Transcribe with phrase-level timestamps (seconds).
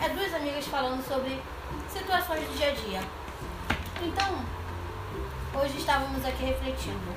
[0.00, 1.40] é duas amigas falando sobre
[1.88, 3.00] situações do dia a dia.
[4.02, 4.44] Então,
[5.54, 7.14] hoje estávamos aqui refletindo.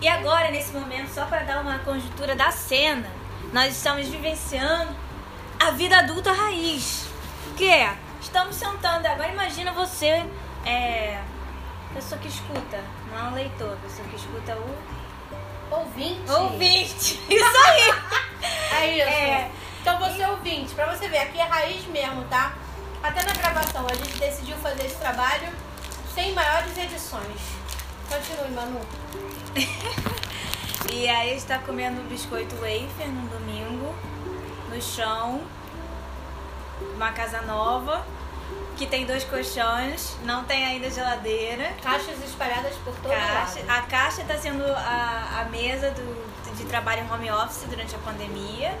[0.00, 3.08] E agora, nesse momento, só para dar uma conjuntura da cena,
[3.52, 4.94] nós estamos vivenciando
[5.60, 7.06] a vida adulta raiz.
[7.56, 9.06] Que é, estamos sentando.
[9.06, 10.24] Agora imagina você,
[10.64, 11.20] é,
[11.94, 14.76] pessoa que escuta, não é um leitor, pessoa que escuta o
[15.70, 16.30] Ouvinte.
[16.30, 17.20] ouvinte.
[17.30, 17.94] Isso aí.
[18.72, 19.08] É isso.
[19.08, 19.50] É.
[19.84, 22.54] Então você ouvinte, pra você ver, aqui é raiz mesmo, tá?
[23.02, 25.46] Até na gravação, a gente decidiu fazer esse trabalho
[26.14, 27.38] sem maiores edições.
[28.08, 28.80] Continue, Manu.
[30.90, 33.94] E aí está comendo biscoito wafer no domingo,
[34.70, 35.42] no chão,
[36.94, 38.06] uma casa nova,
[38.76, 41.74] que tem dois colchões, não tem ainda geladeira.
[41.82, 43.70] Caixas espalhadas por todo Caixa, lado.
[43.70, 47.98] a caixa está sendo a, a mesa do, de trabalho em home office durante a
[47.98, 48.78] pandemia.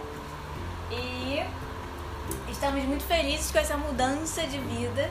[0.98, 1.44] E
[2.50, 5.10] estamos muito felizes com essa mudança de vida.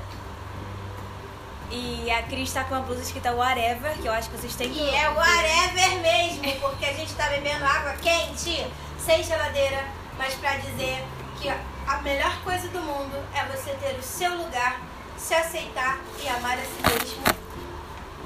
[1.70, 4.70] E a Cris está com uma blusa escrita Whatever, que eu acho que vocês têm
[4.70, 8.68] que E é whatever mesmo, porque a gente tá bebendo água quente,
[9.00, 9.84] sem geladeira,
[10.18, 11.04] mas pra dizer
[11.40, 14.82] que a melhor coisa do mundo é você ter o seu lugar,
[15.18, 17.24] se aceitar e amar a si mesmo,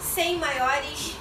[0.01, 1.15] sem maiores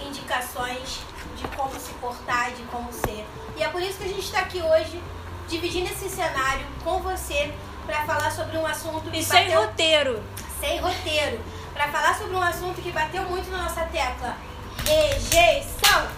[0.00, 1.00] indicações
[1.36, 3.26] de como se portar, de como ser.
[3.56, 5.02] E é por isso que a gente está aqui hoje,
[5.48, 7.52] dividindo esse cenário com você,
[7.86, 10.22] para falar sobre um assunto que E sem bateu roteiro.
[10.60, 11.40] sem roteiro,
[11.72, 14.36] para falar sobre um assunto que bateu muito na nossa tecla:
[14.84, 16.08] rejeição.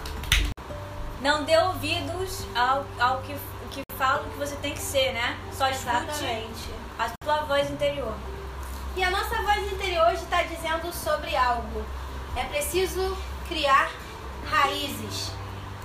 [1.21, 3.35] Não dê ouvidos ao, ao que,
[3.71, 5.37] que falam que você tem que ser, né?
[5.51, 6.69] Só escute Exatamente.
[6.97, 8.13] a sua voz interior.
[8.95, 11.85] E a nossa voz interior hoje está dizendo sobre algo.
[12.35, 13.91] É preciso criar
[14.49, 15.31] raízes.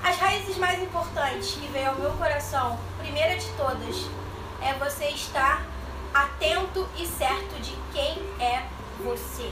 [0.05, 4.05] As raízes mais importantes que veio ao meu coração, primeira de todas,
[4.61, 5.63] é você estar
[6.13, 8.65] atento e certo de quem é
[9.03, 9.51] você.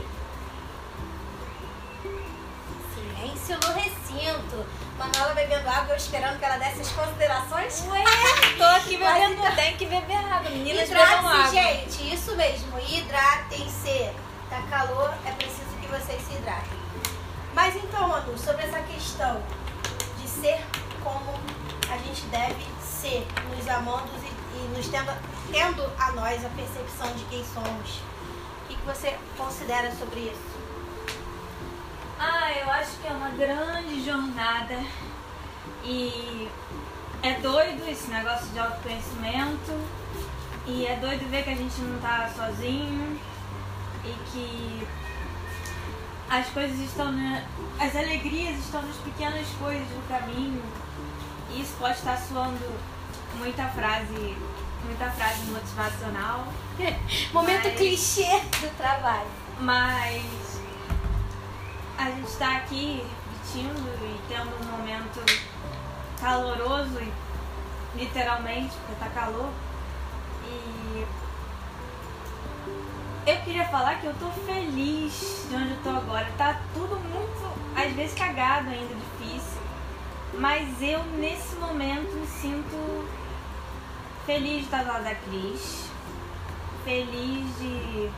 [2.93, 4.63] Silêncio no recinto.
[4.95, 7.83] Manuela bebendo água, eu esperando que ela desse as considerações.
[7.87, 8.03] Ué,
[8.55, 10.51] tô aqui bebendo, tem que beber água.
[10.51, 11.49] Meninas bebam água.
[11.49, 12.13] gente.
[12.13, 12.79] Isso mesmo.
[12.79, 14.11] Hidratem-se.
[14.51, 16.77] Tá calor, é preciso que vocês se hidratem.
[17.55, 19.41] Mas então, Manu, sobre essa questão
[20.43, 20.59] ser
[21.01, 21.39] como
[21.89, 25.13] a gente deve ser, nos amando e, e nos tendo,
[25.49, 28.01] tendo a nós a percepção de quem somos.
[28.63, 30.53] O que, que você considera sobre isso?
[32.19, 34.83] Ah, eu acho que é uma grande jornada
[35.85, 36.49] e
[37.21, 39.79] é doido esse negócio de autoconhecimento
[40.65, 43.17] e é doido ver que a gente não tá sozinho
[44.03, 44.87] e que
[46.29, 47.41] as coisas estão na,
[47.79, 50.61] as alegrias estão nas pequenas coisas do caminho.
[51.51, 52.79] E isso pode estar soando
[53.37, 54.35] muita frase,
[54.85, 56.47] muita frase motivacional,
[57.33, 59.27] Momento Mas- clichê do trabalho.
[59.59, 60.61] mas
[61.97, 63.05] a gente está aqui
[63.43, 65.23] repetindo e tendo um momento
[66.19, 66.99] caloroso,
[67.95, 69.49] literalmente, porque tá calor.
[70.47, 71.05] E
[73.25, 76.27] eu queria falar que eu tô feliz de onde eu tô agora.
[76.37, 79.61] Tá tudo muito, às vezes, cagado ainda, difícil.
[80.33, 83.07] Mas eu, nesse momento, me sinto
[84.25, 85.89] feliz de estar do lado da Cris.
[86.83, 88.09] Feliz de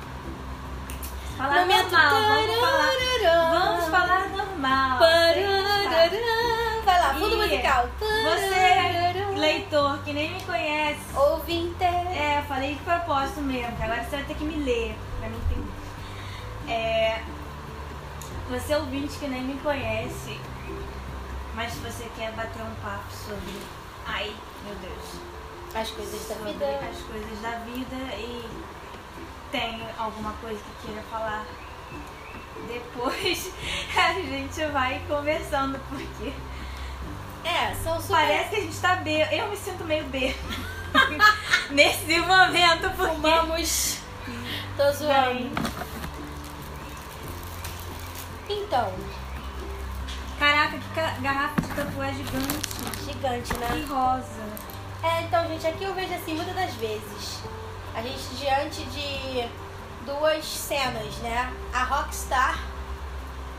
[1.38, 2.22] falar Momento normal.
[2.22, 5.00] Vamos falar, vamos falar normal.
[5.00, 6.82] Pararará.
[6.84, 7.90] Vai lá, fundo musical.
[8.00, 9.05] Você,
[9.40, 11.84] leitor, que nem me conhece, Ouvinte.
[11.84, 15.36] é, falei de propósito mesmo, que agora você vai ter que me ler pra me
[15.38, 16.72] entender.
[16.72, 17.22] É,
[18.50, 20.40] você ouvinte que nem me conhece,
[21.56, 23.60] mas se você quer bater um papo sobre.
[24.06, 25.20] Ai, meu Deus.
[25.74, 26.66] As coisas da vida.
[26.66, 28.48] as coisas da vida e
[29.52, 31.46] tem alguma coisa que queira falar.
[32.68, 33.52] Depois
[33.98, 36.34] a gente vai conversando, porque
[37.46, 38.16] É, são super.
[38.16, 39.28] Parece que a gente tá B.
[39.32, 40.36] Eu me sinto meio B.
[41.70, 43.16] Nesse momento, porque.
[43.16, 43.98] Fumamos.
[44.76, 45.52] Tô zoando.
[48.50, 48.94] Então,
[50.38, 53.06] Caraca, que garrafa de tapué gigante.
[53.06, 53.86] gigante, E né?
[53.88, 54.44] rosa.
[55.02, 57.40] É, então, gente, aqui eu vejo assim, muitas das vezes,
[57.94, 59.48] a gente diante de
[60.06, 61.54] duas cenas, né?
[61.74, 62.60] A rockstar,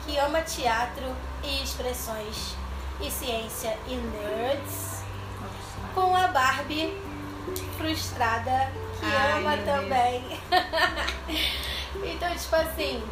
[0.05, 2.55] que ama teatro e expressões
[3.01, 5.03] e ciência e nerds,
[5.95, 6.97] com a Barbie
[7.77, 10.41] frustrada, que Ai, ama também.
[12.05, 13.03] então, tipo assim,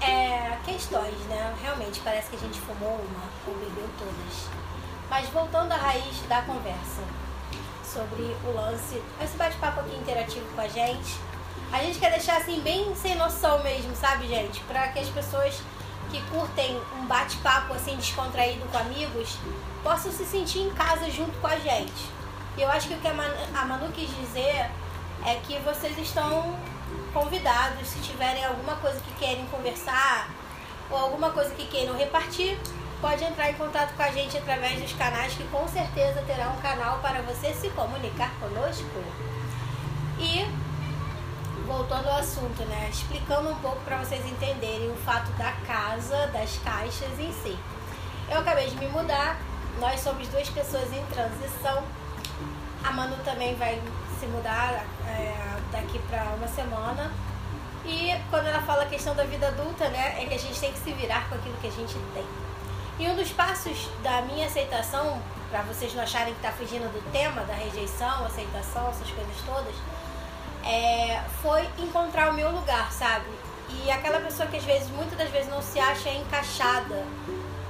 [0.00, 1.54] é, questões, né?
[1.62, 4.48] Realmente parece que a gente fumou uma ou bebeu todas.
[5.08, 7.02] Mas voltando à raiz da conversa.
[7.84, 11.16] sobre o lance, esse bate-papo aqui interativo com a gente.
[11.72, 14.60] A gente quer deixar assim bem sem noção mesmo, sabe, gente?
[14.60, 15.62] Para que as pessoas
[16.10, 19.38] que curtem um bate-papo assim descontraído com amigos
[19.82, 22.10] possam se sentir em casa junto com a gente.
[22.56, 24.70] Eu acho que o que a Manu, a Manu quis dizer
[25.24, 26.56] é que vocês estão
[27.12, 30.28] convidados, se tiverem alguma coisa que querem conversar
[30.90, 32.58] ou alguma coisa que queiram repartir,
[33.00, 36.60] pode entrar em contato com a gente através dos canais que com certeza terá um
[36.60, 38.84] canal para você se comunicar conosco.
[40.18, 40.44] E
[41.68, 42.88] voltando ao assunto, né?
[42.90, 47.56] Explicando um pouco para vocês entenderem o fato da casa, das caixas em si.
[48.30, 49.38] Eu acabei de me mudar,
[49.78, 51.84] nós somos duas pessoas em transição.
[52.82, 53.80] A Manu também vai
[54.18, 55.34] se mudar é,
[55.70, 57.12] daqui para uma semana.
[57.84, 60.72] E quando ela fala a questão da vida adulta, né, é que a gente tem
[60.72, 62.24] que se virar com aquilo que a gente tem.
[62.98, 67.12] E um dos passos da minha aceitação, para vocês não acharem que está fugindo do
[67.12, 69.74] tema da rejeição, aceitação, essas coisas todas,
[70.64, 73.26] é, foi encontrar o meu lugar, sabe?
[73.70, 77.04] E aquela pessoa que às vezes, muitas das vezes, não se acha encaixada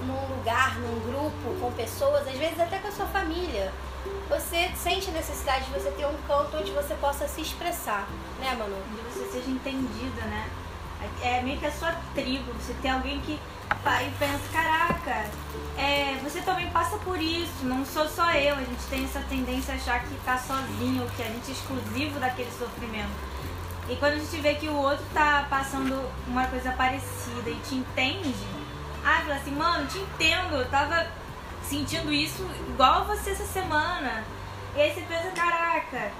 [0.07, 3.73] num lugar, num grupo, com pessoas, às vezes até com a sua família.
[4.29, 8.09] Você sente a necessidade de você ter um canto onde você possa se expressar,
[8.39, 8.77] né, Manu?
[8.91, 10.49] Onde você seja entendida, né?
[11.23, 13.39] É meio que a sua tribo, você tem alguém que
[13.71, 15.31] e pensa, caraca,
[15.77, 19.75] é, você também passa por isso, não sou só eu, a gente tem essa tendência
[19.75, 23.11] a achar que tá sozinho, que a gente é exclusivo daquele sofrimento.
[23.89, 27.77] E quando a gente vê que o outro tá passando uma coisa parecida e te
[27.77, 28.35] entende,
[29.05, 31.07] ah, fala assim, mano, te entendo, eu tava
[31.63, 34.25] sentindo isso igual você essa semana.
[34.77, 36.13] E aí você pensa, caraca,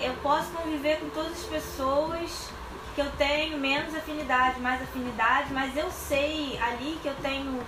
[0.00, 2.50] eu posso conviver com todas as pessoas
[2.94, 7.60] que eu tenho menos afinidade, mais afinidade, mas eu sei ali que eu tenho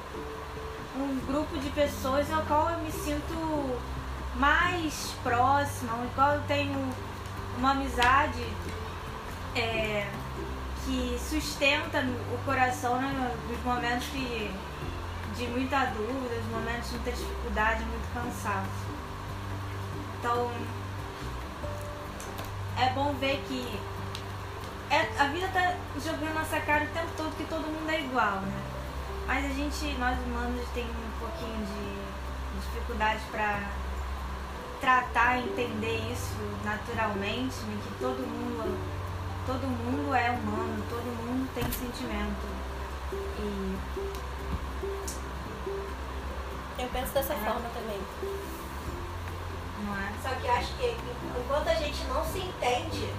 [0.97, 3.81] um grupo de pessoas ao qual eu me sinto
[4.37, 6.95] mais próxima, ao qual eu tenho
[7.59, 8.47] uma amizade
[9.57, 10.07] é,
[10.85, 14.51] que sustenta o coração né, nos momentos que,
[15.37, 18.87] de muita dúvida, nos momentos de muita dificuldade, muito cansaço.
[20.19, 20.51] Então,
[22.79, 23.96] é bom ver que
[24.91, 28.41] é, a vida tá jogando nossa cara o tempo todo que todo mundo é igual,
[28.41, 28.63] né?
[29.27, 33.69] Mas a gente, nós humanos, tem um pouquinho de dificuldade para
[34.81, 37.81] tratar, entender isso naturalmente, né?
[37.83, 38.79] que todo mundo,
[39.45, 42.47] todo mundo é humano, todo mundo tem sentimento.
[43.11, 43.77] E
[46.79, 47.37] eu penso dessa é.
[47.37, 48.01] forma também.
[49.85, 50.13] Não é?
[50.23, 50.97] Só que acho que
[51.41, 53.13] enquanto a gente não se entende,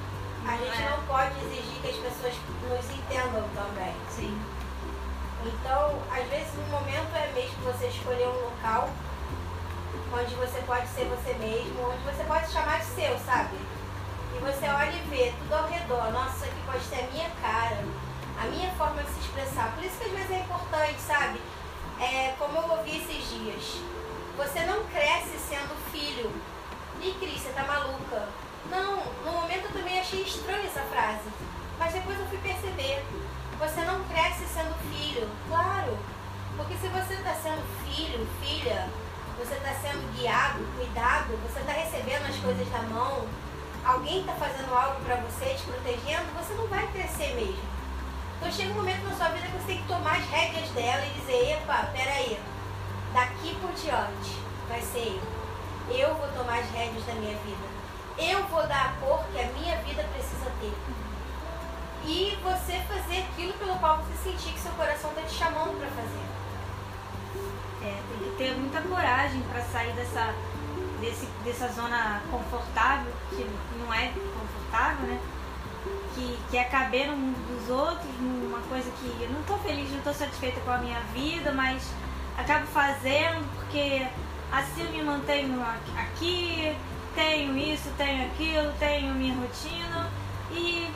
[0.48, 2.34] a gente não pode exigir que as pessoas
[2.70, 3.94] nos entendam também.
[4.10, 4.42] Sim.
[5.46, 8.90] Então, às vezes, no momento é mesmo você escolher um local
[10.14, 13.58] onde você pode ser você mesmo, onde você pode chamar de seu, sabe?
[14.36, 16.12] E você olha e vê tudo ao redor.
[16.12, 17.84] Nossa, isso aqui pode ser a minha cara,
[18.40, 19.74] a minha forma de se expressar.
[19.76, 21.42] Por isso que às vezes é importante, sabe?
[22.00, 23.82] É, como eu ouvi esses dias,
[24.38, 26.32] você não cresce sendo filho.
[27.02, 28.28] E Cris, você tá maluca?
[28.70, 29.37] Não, também
[30.08, 31.28] achei estranha essa frase.
[31.78, 33.04] Mas depois eu fui perceber.
[33.60, 35.30] Você não cresce sendo filho.
[35.50, 35.98] Claro.
[36.56, 38.88] Porque se você está sendo filho, filha,
[39.38, 43.28] você está sendo guiado, cuidado, você está recebendo as coisas da mão,
[43.86, 47.62] alguém está fazendo algo para você, te protegendo, você não vai crescer mesmo.
[48.38, 51.06] Então chega um momento na sua vida que você tem que tomar as rédeas dela
[51.06, 52.40] e dizer, epa, peraí,
[53.14, 55.20] daqui por diante vai ser
[55.90, 55.96] eu.
[55.96, 57.77] Eu vou tomar as rédeas da minha vida
[58.18, 60.74] eu vou dar a cor que a minha vida precisa ter.
[62.06, 65.90] E você fazer aquilo pelo qual você sentir que seu coração está te chamando para
[65.90, 66.28] fazer.
[67.84, 70.34] É, tem que ter muita coragem para sair dessa,
[71.00, 75.20] desse, dessa zona confortável, que não é confortável, né?
[76.16, 79.90] Que, que é caber no mundo dos outros, numa coisa que eu não estou feliz,
[79.92, 81.84] não estou satisfeita com a minha vida, mas
[82.38, 84.08] acabo fazendo porque
[84.52, 85.62] assim eu me mantenho
[85.98, 86.76] aqui,
[87.18, 90.08] tenho isso, tenho aquilo, tenho minha rotina
[90.52, 90.88] e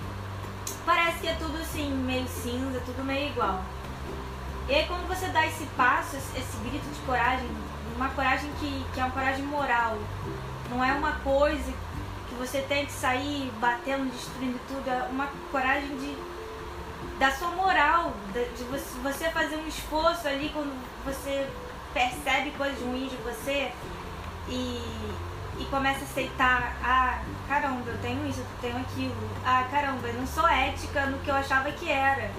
[0.85, 3.63] parece que é tudo assim, meio cinza, tudo meio igual.
[4.69, 7.49] E aí quando você dá esse passo, esse, grito de coragem,
[7.95, 9.97] uma coragem que, que é uma coragem moral,
[10.69, 11.73] não é uma coisa
[12.29, 16.31] que você tem que sair batendo, destruindo tudo, é uma coragem de
[17.17, 20.71] da sua moral, de você, fazer um esforço ali quando
[21.05, 21.47] você
[21.93, 23.71] percebe coisas ruins de você
[24.49, 24.81] e,
[25.61, 30.13] e começa a aceitar, ah, caramba, eu tenho isso, eu tenho aquilo, ah, caramba, eu
[30.15, 32.31] não sou ética no que eu achava que era.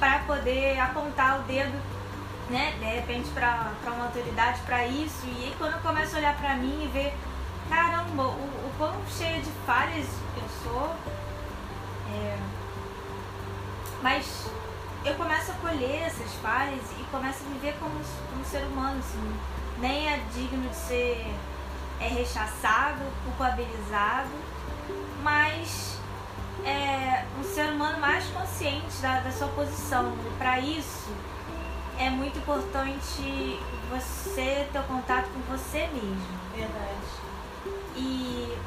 [0.00, 1.80] Para poder apontar o dedo,
[2.50, 5.24] né, de repente para uma autoridade para isso.
[5.24, 7.14] E aí quando eu começo a olhar para mim e ver,
[7.68, 10.96] caramba, o, o quão cheio de falhas eu sou.
[12.12, 12.38] É,
[14.02, 14.50] mas
[15.04, 17.94] eu começo a colher essas falhas e começo a viver como,
[18.30, 19.36] como ser humano, assim.
[19.78, 21.32] Nem é digno de ser
[22.02, 24.30] é rechaçado, culpabilizado,
[25.22, 25.98] mas
[26.64, 30.12] é um ser humano mais consciente da, da sua posição.
[30.38, 31.10] Para isso,
[31.98, 36.42] é muito importante você ter o contato com você mesmo.
[36.54, 37.22] Verdade.
[37.96, 38.58] E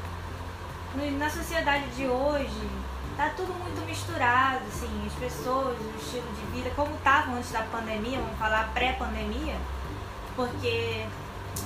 [1.18, 2.70] na sociedade de hoje,
[3.16, 7.62] tá tudo muito misturado, assim, as pessoas, o estilo de vida, como estavam antes da
[7.64, 9.56] pandemia, vamos falar pré-pandemia,
[10.34, 11.06] porque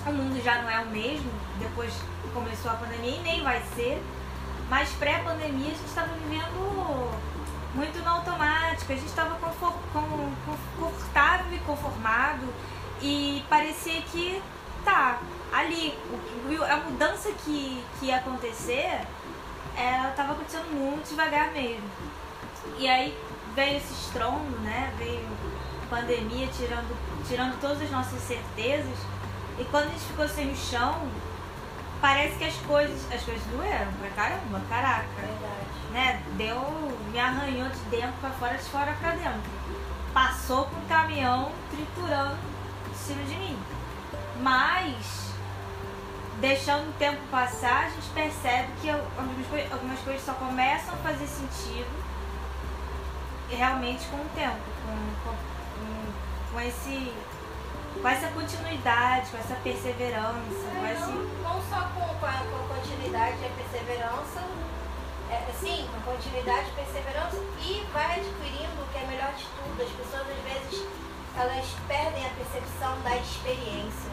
[0.07, 3.63] o mundo já não é o mesmo, depois que começou a pandemia e nem vai
[3.75, 4.03] ser,
[4.69, 7.21] mas pré-pandemia a gente estava vivendo
[7.75, 12.53] muito no automático, a gente estava confortável e conformado
[13.01, 14.43] e parecia que
[14.85, 15.21] tá
[15.53, 15.97] ali,
[16.69, 19.01] a mudança que, que ia acontecer
[19.77, 21.89] ela estava acontecendo muito devagar mesmo.
[22.79, 23.17] E aí
[23.55, 24.93] veio esse estrondo, né?
[24.99, 25.27] Veio
[25.89, 28.99] pandemia tirando, tirando todas as nossas certezas.
[29.61, 31.07] E quando a gente ficou sem o chão,
[32.01, 35.07] parece que as coisas, as coisas doeram pra caramba, caraca.
[35.17, 35.71] Verdade.
[35.91, 36.23] Né?
[36.39, 36.59] Deu,
[37.13, 39.51] me arranhou de dentro pra fora, de fora pra dentro.
[40.15, 42.39] Passou com o caminhão triturando
[42.91, 43.59] em cima de mim.
[44.41, 45.31] Mas
[46.41, 50.97] deixando o tempo passar, a gente percebe que algumas coisas, algumas coisas só começam a
[50.97, 52.11] fazer sentido
[53.51, 55.37] realmente com o tempo, com, com,
[56.53, 57.13] com esse
[58.01, 60.67] com essa continuidade, com essa perseverança.
[60.69, 61.11] É, com esse...
[61.11, 64.41] não, não só com, com, a, com a continuidade e a perseverança,
[65.31, 69.83] é, sim, com continuidade e perseverança, e vai adquirindo o que é melhor de tudo.
[69.83, 70.87] As pessoas às vezes
[71.37, 74.11] elas perdem a percepção da experiência.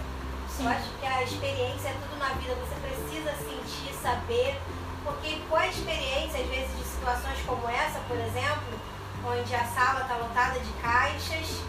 [0.50, 0.66] Sim.
[0.66, 2.56] Eu acho que a experiência é tudo na vida.
[2.56, 4.60] Você precisa sentir, saber,
[5.04, 8.80] porque com a experiência, às vezes, de situações como essa, por exemplo,
[9.26, 11.62] onde a sala está lotada de caixas,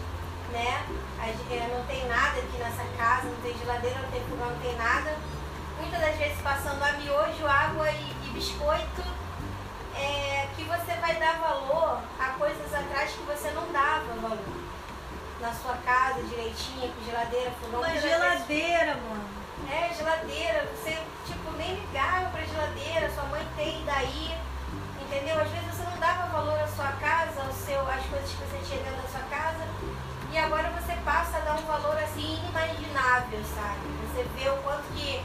[0.51, 0.85] né?
[1.21, 4.75] Eh, não tem nada aqui nessa casa, não tem geladeira, não tem fogão, não tem
[4.75, 5.15] nada.
[5.79, 9.03] Muitas das vezes passando a miojo, água e, e biscoito,
[9.95, 14.37] é, que você vai dar valor a coisas atrás que você não dava valor
[15.41, 17.79] na sua casa direitinho, com geladeira, fogão.
[17.79, 19.29] Uma geladeira, mano.
[19.69, 20.67] É, geladeira.
[20.75, 24.35] Você, tipo, nem ligava pra geladeira, sua mãe tem daí.
[25.01, 25.39] Entendeu?
[25.39, 28.57] Às vezes você não dava valor à sua casa, ao seu, às coisas que você
[28.67, 29.67] tinha dentro da sua casa.
[30.31, 33.81] E agora você passa a dar um valor assim inimaginável, sabe?
[34.05, 35.19] Você vê o quanto que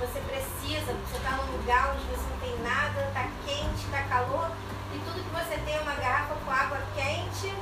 [0.00, 4.50] você precisa, você está num lugar onde você não tem nada, tá quente, tá calor,
[4.94, 7.52] e tudo que você tem é uma garrafa com água quente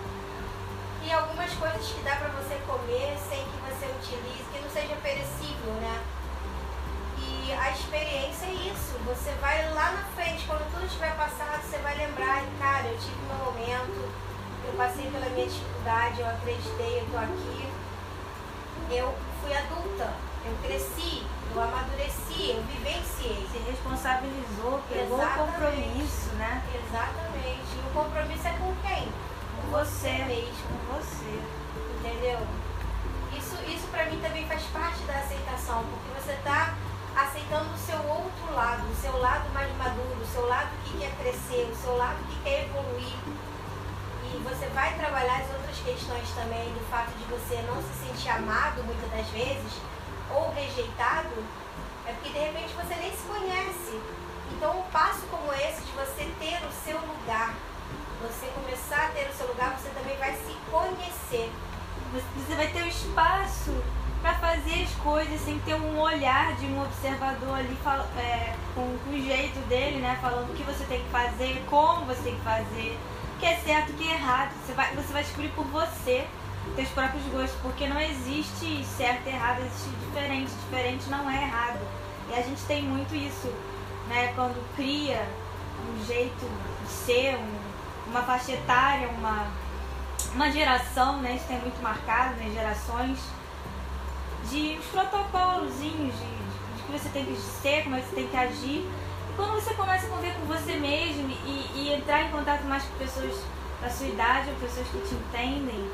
[1.03, 4.95] e algumas coisas que dá para você comer sem que você utilize, que não seja
[5.03, 6.01] perecível, né?
[7.19, 8.95] E a experiência é isso.
[9.05, 13.19] Você vai lá na frente, quando tudo estiver passado, você vai lembrar, cara, eu tive
[13.27, 14.15] meu momento,
[14.67, 17.69] eu passei pela minha dificuldade, eu acreditei, eu tô aqui.
[18.91, 20.13] Eu fui adulta,
[20.45, 23.47] eu cresci, eu amadureci, eu vivenciei.
[23.51, 26.63] Se responsabilizou, pegou o compromisso, né?
[26.75, 27.77] Exatamente.
[27.77, 29.09] E o compromisso é com quem?
[29.71, 31.43] você mesmo, você,
[31.99, 32.39] entendeu?
[33.37, 36.75] Isso, isso para mim também faz parte da aceitação, porque você está
[37.17, 41.11] aceitando o seu outro lado, o seu lado mais maduro, o seu lado que quer
[41.17, 43.15] crescer, o seu lado que quer evoluir.
[44.35, 48.31] E você vai trabalhar as outras questões também do fato de você não se sentir
[48.31, 49.79] amado muitas das vezes,
[50.29, 51.31] ou rejeitado,
[52.05, 54.01] é porque de repente você nem se conhece.
[54.51, 57.55] Então um passo como esse de você ter o seu lugar,
[58.21, 61.53] você começar a ter o seu lugar, você também vai se conhecer.
[62.13, 63.85] Você vai ter o espaço
[64.21, 67.79] para fazer as coisas sem ter um olhar de um observador ali
[68.19, 70.19] é, com, com o jeito dele, né?
[70.21, 72.99] Falando o que você tem que fazer, como você tem que fazer,
[73.35, 74.53] o que é certo, o que é errado.
[74.65, 76.27] Você vai, você vai descobrir por você
[76.77, 80.51] teus próprios gostos, porque não existe certo e errado, existe diferente.
[80.51, 81.81] Diferente não é errado.
[82.31, 83.53] E a gente tem muito isso,
[84.09, 84.33] né?
[84.35, 85.27] Quando cria
[85.87, 86.47] um jeito
[86.83, 87.65] de ser, um
[88.07, 89.47] uma faixa etária, uma,
[90.35, 91.37] uma geração, né?
[91.37, 92.51] Isso tem muito marcado, né?
[92.53, 93.19] Gerações
[94.51, 98.89] de uns protocolozinhos de, de, que você tem que ser, como você tem que agir.
[99.37, 102.97] Quando você começa a conviver com você mesmo e, e entrar em contato mais com
[102.97, 103.43] pessoas
[103.81, 105.91] da sua idade ou pessoas que te entendem,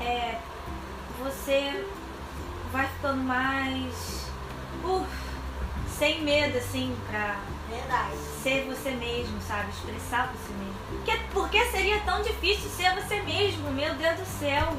[0.00, 0.38] é,
[1.22, 1.86] você
[2.72, 4.24] vai ficando mais.
[4.82, 5.06] Uh,
[5.98, 7.36] sem medo, assim, pra
[7.68, 8.16] Verdade.
[8.42, 9.70] ser você mesmo, sabe?
[9.70, 10.74] Expressar você mesmo.
[10.90, 14.76] Porque, porque seria tão difícil ser você mesmo, meu Deus do céu.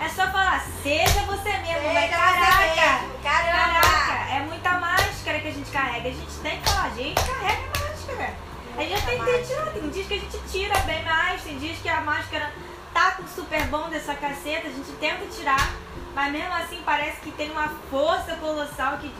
[0.00, 3.02] É só falar, seja você mesmo, seja Caraca!
[3.02, 3.18] Mesmo.
[3.22, 3.80] Caramba!
[3.80, 3.89] Caraca!
[4.30, 6.08] É muita máscara que a gente carrega.
[6.08, 8.34] A gente tem que falar, a gente carrega a máscara.
[8.76, 9.66] A gente tem que tirar.
[9.72, 12.52] Tem dias que a gente tira bem mais, tem dias que a máscara
[12.94, 15.74] tá com super bom dessa caceta, a gente tenta tirar,
[16.14, 19.14] mas mesmo assim parece que tem uma força colossal que,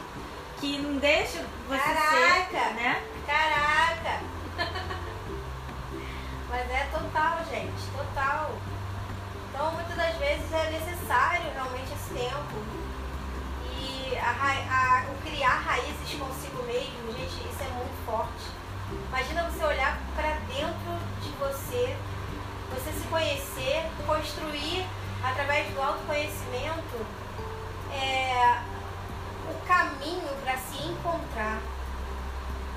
[0.60, 2.50] que não deixa você Caraca.
[2.50, 3.02] ser, né?
[3.26, 4.20] Caraca!
[6.48, 8.56] Mas é total, gente, total.
[9.48, 12.89] Então, muitas das vezes é necessário realmente esse tempo.
[14.18, 18.50] A, a- o criar raízes consigo mesmo, gente, isso é muito forte.
[19.08, 21.96] Imagina você olhar para dentro de você,
[22.74, 24.84] você se conhecer, construir
[25.22, 27.06] através do autoconhecimento
[27.92, 28.60] é,
[29.48, 31.58] o caminho para se encontrar.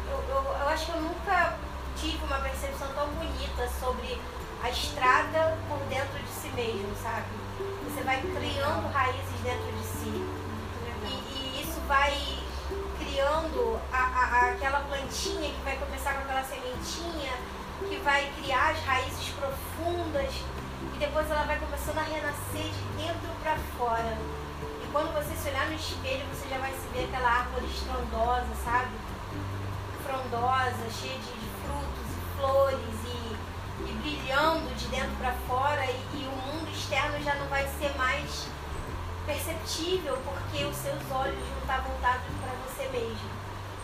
[0.10, 1.58] Eu, eu, eu acho que eu nunca
[1.98, 4.20] tive uma percepção tão bonita sobre
[4.64, 7.26] a estrada por dentro de si mesmo, sabe?
[7.86, 10.44] Você vai criando raízes dentro de si.
[11.06, 12.14] E, e isso vai
[13.00, 17.34] criando a, a- aquela plantinha que vai começar com aquela sementinha,
[17.88, 20.34] que vai criar as raízes profundas
[20.96, 24.18] e depois ela vai começando a renascer de dentro para fora.
[24.84, 28.48] E quando você se olhar no espelho, você já vai se ver aquela árvore estrondosa,
[28.64, 28.92] sabe?
[30.04, 35.96] Frondosa, cheia de, de frutos e flores e, e brilhando de dentro para fora e,
[36.16, 38.48] e o mundo externo já não vai ser mais
[39.26, 43.30] perceptível porque os seus olhos vão estar voltados para você mesmo.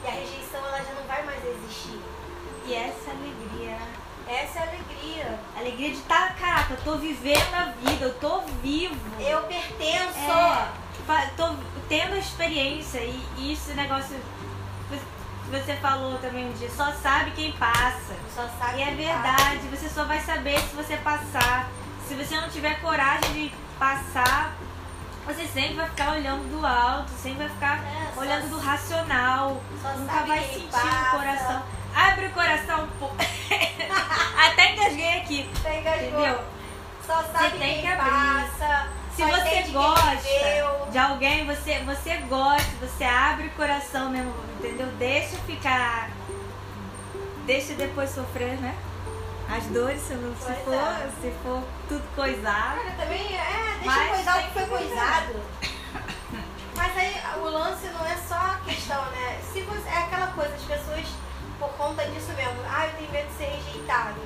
[0.03, 2.01] E a rejeição ela já não vai mais existir.
[2.65, 3.93] E essa alegria, né?
[4.27, 5.39] Essa é a alegria.
[5.55, 8.96] A alegria de estar, caraca, eu tô vivendo a vida, eu tô vivo.
[9.19, 10.19] Eu pertenço.
[10.19, 11.55] É, tô
[11.88, 14.15] tendo a experiência e, e esse negócio
[15.50, 18.15] que você falou também um dia, só sabe quem passa.
[18.36, 21.67] Só sabe E é verdade, você só vai saber se você passar.
[22.08, 24.55] Se você não tiver coragem de passar,
[25.33, 29.62] você sempre vai ficar olhando do alto, sempre vai ficar É, olhando do racional,
[29.98, 30.88] nunca vai sentir passa.
[31.15, 31.63] o coração.
[31.95, 33.15] Abre o coração um pouco.
[34.38, 35.49] Até engasguei aqui.
[35.54, 36.08] Você engasgou.
[36.19, 36.43] Entendeu?
[37.06, 38.10] Só sabe tem quem que abrir.
[38.10, 38.88] passa.
[39.15, 44.88] Se você gosta de alguém, você, você gosta, você abre o coração mesmo, entendeu?
[44.97, 46.10] Deixa ficar.
[47.45, 48.75] Deixa depois sofrer, né?
[49.51, 51.09] As dores, se, não, se, for, é.
[51.21, 52.77] se for tudo coisado.
[52.77, 55.35] Cara, também é, deixa Mas coisar o que foi coisado.
[56.75, 59.39] Mas aí o lance não é só a questão, né?
[59.51, 61.05] Se você, é aquela coisa, as pessoas,
[61.57, 64.19] por conta disso mesmo, ah, eu tenho medo de ser rejeitado.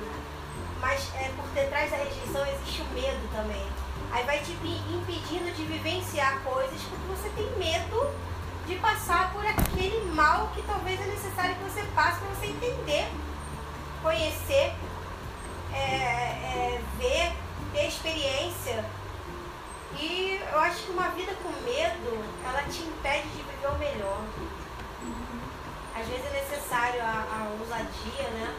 [0.80, 3.66] Mas é, por detrás da rejeição existe o medo também.
[4.12, 8.10] Aí vai te impe- impedindo de vivenciar coisas porque você tem medo
[8.66, 13.08] de passar por aquele mal que talvez é necessário que você passe para você entender,
[14.02, 14.74] conhecer,
[15.74, 17.32] é, é, ver,
[17.72, 18.84] ter experiência.
[19.98, 24.20] E eu acho que uma vida com medo, ela te impede de viver o melhor.
[25.96, 28.54] Às vezes é necessário a, a ousadia, né?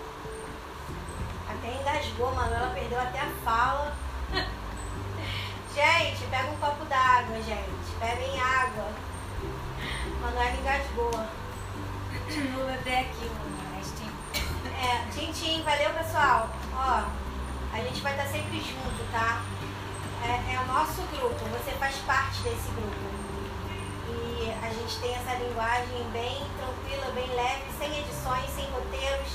[1.50, 3.96] Até engasgou, Manuela perdeu até a fala.
[5.76, 7.96] gente, pega um copo d'água, gente.
[8.00, 8.92] Bebem água.
[10.22, 11.12] Manuela engasgou.
[12.56, 13.30] Vou beber aqui
[13.76, 14.14] restinho.
[14.82, 16.50] É, Tintim, valeu pessoal.
[16.76, 17.04] Ó,
[17.74, 19.42] a gente vai estar sempre junto, tá?
[20.24, 23.26] É, é o nosso grupo, você faz parte desse grupo.
[24.10, 29.28] E a gente tem essa linguagem bem tranquila, bem leve, sem edições, sem roteiros.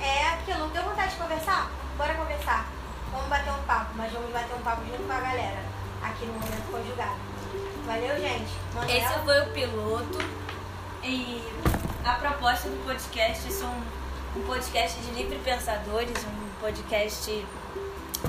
[0.00, 1.70] É aquilo, deu vontade de conversar?
[1.96, 2.66] Bora conversar.
[3.12, 5.62] Vamos bater um papo, mas vamos bater um papo junto com a galera,
[6.02, 7.18] aqui no Momento Conjugado.
[7.86, 8.52] Valeu, gente.
[8.74, 8.98] Manuela?
[8.98, 10.18] Esse foi o piloto.
[11.02, 11.42] E
[12.04, 17.46] a proposta do podcast é um, um podcast de livre pensadores, um podcast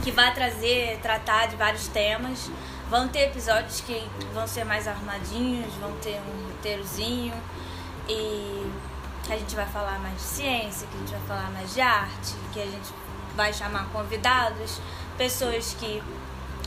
[0.03, 2.49] que vai trazer, tratar de vários temas.
[2.89, 7.33] Vão ter episódios que vão ser mais arrumadinhos, vão ter um roteirozinho
[8.07, 8.71] e
[9.23, 11.81] que a gente vai falar mais de ciência, que a gente vai falar mais de
[11.81, 12.93] arte, que a gente
[13.35, 14.81] vai chamar convidados,
[15.17, 16.01] pessoas que,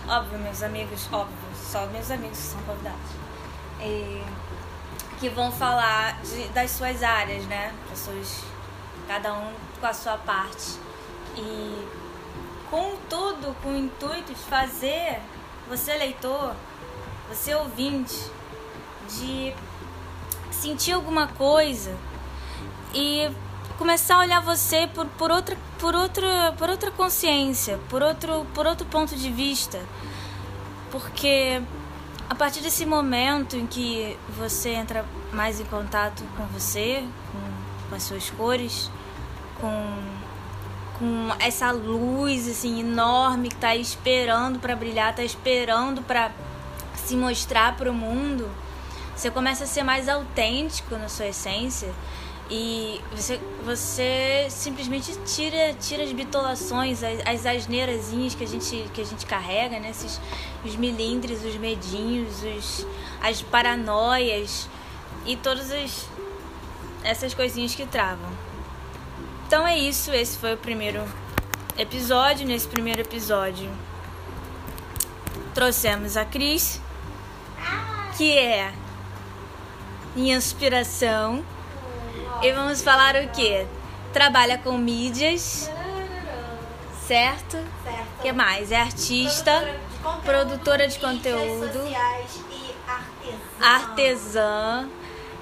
[0.08, 3.10] óbvio, meus amigos, óbvio, só meus amigos são convidados.
[3.80, 4.22] E
[5.20, 7.72] que vão falar de- das suas áreas, né?
[7.90, 8.44] Pessoas,
[9.06, 10.78] cada um com a sua parte.
[11.36, 11.88] E
[12.70, 15.20] com tudo, com o intuito de fazer
[15.68, 16.54] você leitor,
[17.28, 18.30] você ouvinte,
[19.08, 19.54] de
[20.50, 21.96] sentir alguma coisa
[22.94, 23.30] e
[23.78, 28.66] começar a olhar você por, por outra por outra por outra consciência, por outro por
[28.66, 29.80] outro ponto de vista.
[30.90, 31.60] Porque
[32.28, 37.96] a partir desse momento em que você entra mais em contato com você, com, com
[37.96, 38.90] as suas cores,
[39.60, 39.98] com,
[40.98, 46.30] com essa luz assim enorme que tá aí esperando para brilhar, tá esperando para
[46.94, 48.50] se mostrar para o mundo,
[49.14, 51.92] Você começa a ser mais autêntico na sua essência
[52.50, 59.00] e você, você simplesmente tira, tira as bitolações, as, as asneirazinhas que a gente, que
[59.00, 59.90] a gente carrega, né?
[59.90, 60.20] Esses,
[60.64, 62.86] os milindres, os medinhos, os,
[63.22, 64.68] as paranoias
[65.24, 66.06] e todas as,
[67.02, 68.30] essas coisinhas que travam.
[69.46, 71.04] Então é isso, esse foi o primeiro
[71.76, 72.46] episódio.
[72.46, 73.70] Nesse primeiro episódio
[75.54, 76.80] trouxemos a Cris,
[78.16, 78.72] que é
[80.16, 81.44] inspiração
[82.42, 83.66] e vamos falar o que?
[84.12, 85.70] Trabalha com mídias.
[87.06, 87.58] Certo?
[87.82, 88.08] Certo.
[88.18, 88.72] O que mais?
[88.72, 89.52] É artista,
[90.24, 92.74] produtora de conteúdo, sociais e
[93.60, 93.60] artesã.
[93.60, 94.88] artesã.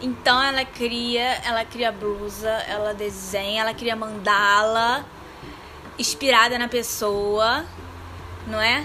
[0.02, 5.04] Então ela cria, ela cria blusa, ela desenha, ela cria mandala,
[5.98, 7.64] inspirada na pessoa,
[8.48, 8.82] não é?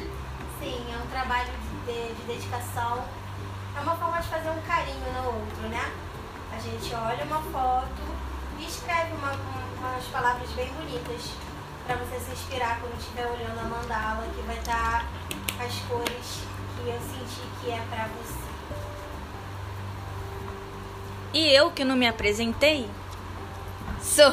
[0.59, 1.49] Sim, é um trabalho
[1.85, 3.03] de, de- de dedicação.
[3.75, 5.91] É uma forma de fazer um carinho no outro, né?
[6.55, 8.01] A gente olha uma foto
[8.59, 11.31] e escreve uma- um- umas palavras bem bonitas
[11.87, 15.03] pra você se inspirar quando estiver olhando a mandala, que vai estar
[15.59, 16.41] as cores
[16.75, 18.46] que eu senti que é pra você.
[21.33, 22.89] E eu que não me apresentei,
[24.01, 24.31] sou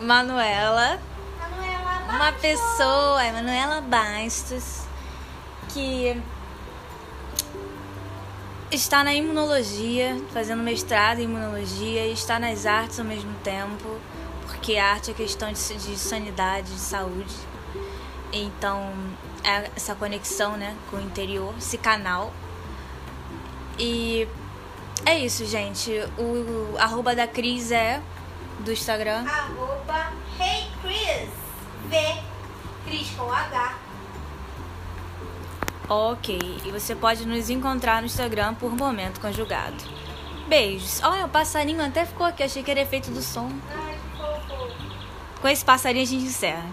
[0.00, 1.00] Manuela,
[1.40, 2.40] Manuela, uma Bastos.
[2.40, 4.82] pessoa, a Manuela Bastos,
[5.70, 6.20] que
[8.70, 13.98] está na imunologia, fazendo mestrado em imunologia e está nas artes ao mesmo tempo,
[14.46, 17.34] porque arte é questão de, de sanidade, de saúde.
[18.32, 18.92] Então,
[19.42, 22.32] é essa conexão né, com o interior, esse canal.
[23.78, 24.28] E
[25.04, 25.90] é isso, gente.
[26.16, 28.00] O, o arroba da Cris é
[28.60, 29.24] do Instagram.
[29.26, 31.28] Arroba Hey Chris.
[31.88, 32.16] V.
[32.84, 33.78] Cris com H.
[35.88, 39.76] Ok, e você pode nos encontrar no Instagram por Momento Conjugado.
[40.46, 41.00] Beijos.
[41.02, 43.50] Olha, o passarinho até ficou aqui, achei que era efeito do som.
[43.74, 44.72] Ai, que fofo.
[45.40, 46.66] Com esse passarinho a gente encerra.